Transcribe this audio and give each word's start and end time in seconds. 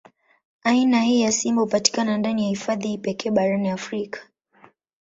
Aina 0.63 1.01
hii 1.01 1.21
ya 1.21 1.31
simba 1.31 1.61
hupatikana 1.61 2.17
ndani 2.17 2.41
ya 2.43 2.49
hifadhi 2.49 2.87
hii 2.87 2.97
pekee 2.97 3.29
barani 3.31 3.69
Afrika. 3.69 4.27